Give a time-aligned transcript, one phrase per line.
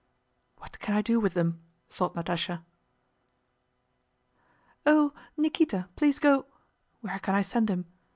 [0.57, 2.63] "What can I do with them?" thought Natásha.
[4.83, 6.47] "Oh, Nikíta, please go...
[7.01, 7.85] where can I send him?...